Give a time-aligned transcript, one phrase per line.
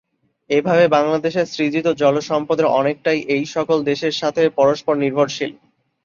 [0.49, 5.51] এভাবে বাংলাদেশে সৃজিত জলসম্পদের অনেকটাই এইসকল দেশের সাথে পরষ্পর নির্ভরশীল।